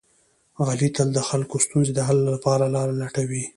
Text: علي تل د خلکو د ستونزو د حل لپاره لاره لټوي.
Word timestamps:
علي 0.67 0.87
تل 0.95 1.07
د 1.13 1.19
خلکو 1.29 1.55
د 1.57 1.63
ستونزو 1.65 1.91
د 1.95 1.99
حل 2.07 2.19
لپاره 2.35 2.65
لاره 2.75 2.93
لټوي. 3.01 3.43